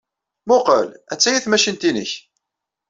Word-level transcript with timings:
Mmuqqel, 0.45 0.87
attaya 1.13 1.39
tmacint-nnek. 1.43 2.11